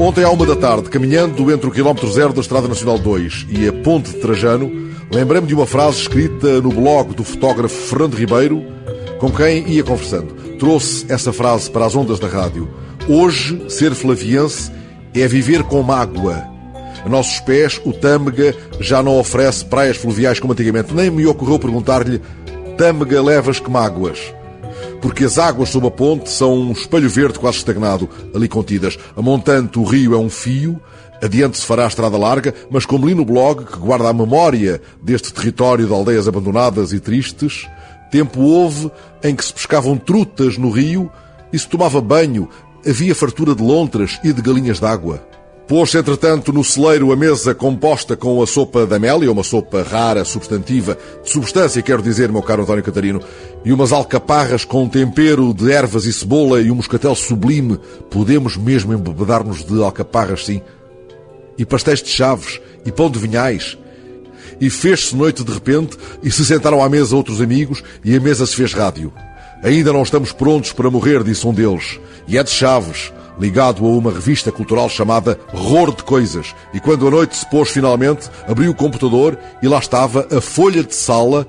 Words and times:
Ontem, 0.00 0.24
à 0.24 0.30
uma 0.30 0.46
da 0.46 0.56
tarde, 0.56 0.88
caminhando 0.88 1.52
entre 1.52 1.68
o 1.68 1.70
quilómetro 1.70 2.10
zero 2.10 2.32
da 2.32 2.40
Estrada 2.40 2.66
Nacional 2.66 2.98
2 2.98 3.48
e 3.50 3.68
a 3.68 3.72
Ponte 3.72 4.10
de 4.10 4.16
Trajano, 4.16 4.90
lembrei-me 5.12 5.46
de 5.46 5.54
uma 5.54 5.66
frase 5.66 6.00
escrita 6.00 6.58
no 6.62 6.70
blog 6.70 7.14
do 7.14 7.22
fotógrafo 7.22 7.74
Fernando 7.74 8.14
Ribeiro, 8.14 8.64
com 9.18 9.30
quem 9.30 9.68
ia 9.68 9.84
conversando. 9.84 10.32
Trouxe 10.58 11.04
essa 11.12 11.34
frase 11.34 11.70
para 11.70 11.84
as 11.84 11.94
ondas 11.94 12.18
da 12.18 12.28
rádio. 12.28 12.66
Hoje, 13.06 13.62
ser 13.68 13.94
flaviense 13.94 14.72
é 15.14 15.28
viver 15.28 15.64
com 15.64 15.82
mágoa. 15.82 16.48
A 17.04 17.08
nossos 17.08 17.38
pés, 17.40 17.78
o 17.84 17.92
Tâmega 17.92 18.56
já 18.80 19.02
não 19.02 19.18
oferece 19.18 19.66
praias 19.66 19.98
fluviais 19.98 20.40
como 20.40 20.54
antigamente. 20.54 20.94
Nem 20.94 21.10
me 21.10 21.26
ocorreu 21.26 21.58
perguntar-lhe: 21.58 22.22
Tâmega, 22.78 23.22
levas 23.22 23.60
que 23.60 23.70
mágoas? 23.70 24.32
Porque 25.00 25.24
as 25.24 25.38
águas 25.38 25.70
sob 25.70 25.86
a 25.86 25.90
ponte 25.90 26.30
são 26.30 26.54
um 26.54 26.72
espelho 26.72 27.08
verde 27.08 27.38
quase 27.38 27.58
estagnado, 27.58 28.08
ali 28.34 28.48
contidas. 28.48 28.98
A 29.16 29.22
montante, 29.22 29.78
o 29.78 29.84
rio 29.84 30.14
é 30.14 30.18
um 30.18 30.28
fio, 30.28 30.80
adiante 31.22 31.58
se 31.58 31.66
fará 31.66 31.84
a 31.84 31.88
estrada 31.88 32.16
larga, 32.16 32.54
mas 32.70 32.84
como 32.84 33.06
li 33.06 33.14
no 33.14 33.24
blog, 33.24 33.64
que 33.64 33.78
guarda 33.78 34.08
a 34.08 34.12
memória 34.12 34.80
deste 35.02 35.32
território 35.32 35.86
de 35.86 35.92
aldeias 35.92 36.28
abandonadas 36.28 36.92
e 36.92 37.00
tristes, 37.00 37.68
tempo 38.10 38.40
houve 38.40 38.90
em 39.22 39.34
que 39.34 39.44
se 39.44 39.52
pescavam 39.52 39.96
trutas 39.96 40.58
no 40.58 40.70
rio 40.70 41.10
e 41.52 41.58
se 41.58 41.68
tomava 41.68 42.00
banho, 42.00 42.48
havia 42.86 43.14
fartura 43.14 43.54
de 43.54 43.62
lontras 43.62 44.18
e 44.24 44.32
de 44.32 44.42
galinhas 44.42 44.80
d'água. 44.80 45.29
Pôs-se, 45.70 45.96
entretanto, 45.96 46.52
no 46.52 46.64
celeiro 46.64 47.12
a 47.12 47.16
mesa 47.16 47.54
composta 47.54 48.16
com 48.16 48.42
a 48.42 48.46
sopa 48.48 48.84
da 48.84 48.96
Amélia, 48.96 49.30
uma 49.30 49.44
sopa 49.44 49.84
rara, 49.84 50.24
substantiva, 50.24 50.98
de 51.22 51.30
substância, 51.30 51.80
quero 51.80 52.02
dizer, 52.02 52.32
meu 52.32 52.42
caro 52.42 52.64
António 52.64 52.82
Catarino, 52.82 53.22
e 53.64 53.72
umas 53.72 53.92
alcaparras 53.92 54.64
com 54.64 54.88
tempero 54.88 55.54
de 55.54 55.70
ervas 55.70 56.06
e 56.06 56.12
cebola 56.12 56.60
e 56.60 56.72
um 56.72 56.74
moscatel 56.74 57.14
sublime. 57.14 57.78
Podemos 58.10 58.56
mesmo 58.56 58.92
embebedar-nos 58.92 59.64
de 59.64 59.80
alcaparras, 59.80 60.44
sim. 60.44 60.60
E 61.56 61.64
pastéis 61.64 62.02
de 62.02 62.08
chaves, 62.08 62.60
e 62.84 62.90
pão 62.90 63.08
de 63.08 63.20
vinhais. 63.20 63.78
E 64.60 64.68
fez-se 64.68 65.14
noite 65.14 65.44
de 65.44 65.52
repente, 65.52 65.96
e 66.20 66.32
se 66.32 66.44
sentaram 66.44 66.82
à 66.82 66.88
mesa 66.88 67.14
outros 67.14 67.40
amigos, 67.40 67.80
e 68.04 68.16
a 68.16 68.18
mesa 68.18 68.44
se 68.44 68.56
fez 68.56 68.72
rádio. 68.72 69.12
Ainda 69.62 69.92
não 69.92 70.02
estamos 70.02 70.32
prontos 70.32 70.72
para 70.72 70.90
morrer, 70.90 71.22
disse 71.22 71.46
um 71.46 71.54
deles. 71.54 72.00
E 72.26 72.36
é 72.36 72.42
de 72.42 72.50
chaves 72.50 73.12
ligado 73.40 73.84
a 73.86 73.88
uma 73.88 74.12
revista 74.12 74.52
cultural 74.52 74.88
chamada 74.88 75.40
Ror 75.48 75.94
de 75.94 76.04
Coisas. 76.04 76.54
E 76.74 76.78
quando 76.78 77.08
a 77.08 77.10
noite 77.10 77.36
se 77.36 77.48
pôs 77.48 77.70
finalmente, 77.70 78.28
abri 78.46 78.68
o 78.68 78.74
computador 78.74 79.38
e 79.62 79.66
lá 79.66 79.78
estava 79.78 80.28
a 80.30 80.40
folha 80.40 80.84
de 80.84 80.94
sala 80.94 81.46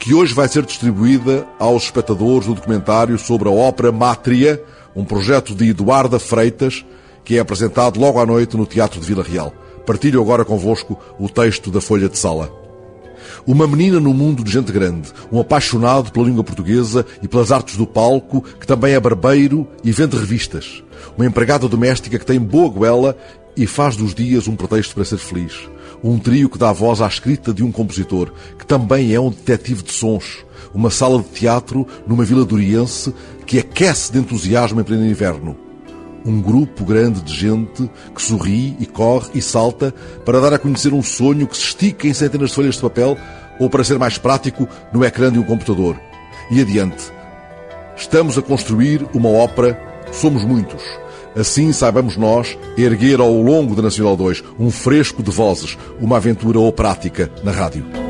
que 0.00 0.14
hoje 0.14 0.34
vai 0.34 0.48
ser 0.48 0.64
distribuída 0.64 1.46
aos 1.58 1.84
espectadores 1.84 2.46
do 2.46 2.54
documentário 2.54 3.18
sobre 3.18 3.48
a 3.48 3.52
ópera 3.52 3.92
Mátria, 3.92 4.62
um 4.96 5.04
projeto 5.04 5.54
de 5.54 5.68
Eduarda 5.68 6.18
Freitas, 6.18 6.84
que 7.24 7.36
é 7.36 7.40
apresentado 7.40 8.00
logo 8.00 8.18
à 8.18 8.26
noite 8.26 8.56
no 8.56 8.66
Teatro 8.66 9.00
de 9.00 9.06
Vila 9.06 9.22
Real. 9.22 9.52
Partilho 9.86 10.20
agora 10.20 10.44
convosco 10.44 10.98
o 11.18 11.28
texto 11.28 11.70
da 11.70 11.80
folha 11.80 12.08
de 12.08 12.18
sala. 12.18 12.63
Uma 13.46 13.66
menina 13.66 14.00
no 14.00 14.14
mundo 14.14 14.42
de 14.42 14.50
gente 14.50 14.72
grande, 14.72 15.12
um 15.30 15.40
apaixonado 15.40 16.10
pela 16.12 16.26
língua 16.26 16.44
portuguesa 16.44 17.04
e 17.22 17.28
pelas 17.28 17.52
artes 17.52 17.76
do 17.76 17.86
palco, 17.86 18.42
que 18.42 18.66
também 18.66 18.94
é 18.94 19.00
barbeiro 19.00 19.66
e 19.82 19.92
vende 19.92 20.16
revistas. 20.16 20.82
Uma 21.16 21.26
empregada 21.26 21.68
doméstica 21.68 22.18
que 22.18 22.26
tem 22.26 22.40
boa 22.40 22.68
goela 22.68 23.16
e 23.56 23.66
faz 23.66 23.96
dos 23.96 24.14
dias 24.14 24.48
um 24.48 24.56
pretexto 24.56 24.94
para 24.94 25.04
ser 25.04 25.18
feliz. 25.18 25.68
Um 26.02 26.18
trio 26.18 26.48
que 26.48 26.58
dá 26.58 26.72
voz 26.72 27.00
à 27.00 27.06
escrita 27.06 27.54
de 27.54 27.62
um 27.62 27.72
compositor, 27.72 28.32
que 28.58 28.66
também 28.66 29.14
é 29.14 29.20
um 29.20 29.30
detetive 29.30 29.82
de 29.82 29.92
sons. 29.92 30.44
Uma 30.74 30.90
sala 30.90 31.22
de 31.22 31.28
teatro 31.28 31.86
numa 32.06 32.24
vila 32.24 32.44
doriense 32.44 33.14
que 33.46 33.58
aquece 33.58 34.12
de 34.12 34.18
entusiasmo 34.18 34.80
em 34.80 34.84
pleno 34.84 35.06
inverno. 35.06 35.63
Um 36.24 36.40
grupo 36.40 36.84
grande 36.84 37.20
de 37.20 37.34
gente 37.34 37.90
que 38.14 38.22
sorri 38.22 38.76
e 38.80 38.86
corre 38.86 39.30
e 39.34 39.42
salta 39.42 39.94
para 40.24 40.40
dar 40.40 40.54
a 40.54 40.58
conhecer 40.58 40.92
um 40.92 41.02
sonho 41.02 41.46
que 41.46 41.56
se 41.56 41.64
estica 41.64 42.06
em 42.06 42.14
centenas 42.14 42.50
de 42.50 42.54
folhas 42.54 42.76
de 42.76 42.80
papel 42.80 43.16
ou, 43.60 43.68
para 43.68 43.84
ser 43.84 43.98
mais 43.98 44.18
prático, 44.18 44.68
no 44.92 45.04
ecrã 45.04 45.30
de 45.30 45.38
um 45.38 45.42
computador. 45.42 46.00
E 46.50 46.60
adiante. 46.60 47.12
Estamos 47.96 48.36
a 48.36 48.42
construir 48.42 49.06
uma 49.14 49.28
ópera, 49.28 49.78
somos 50.12 50.44
muitos. 50.44 50.82
Assim 51.36 51.72
saibamos 51.72 52.16
nós 52.16 52.56
erguer 52.76 53.20
ao 53.20 53.32
longo 53.40 53.74
da 53.74 53.82
Nacional 53.82 54.16
2 54.16 54.42
um 54.58 54.70
fresco 54.70 55.22
de 55.22 55.30
vozes, 55.30 55.76
uma 56.00 56.16
aventura 56.16 56.58
operática 56.60 57.30
na 57.42 57.50
rádio. 57.50 58.03